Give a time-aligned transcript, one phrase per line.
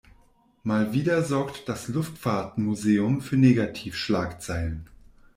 [0.63, 4.89] Mal wieder sorgt das Luftfahrtmuseum für Negativschlagzeilen.